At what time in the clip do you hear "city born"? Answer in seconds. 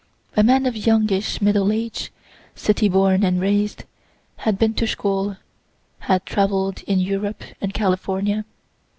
2.55-3.23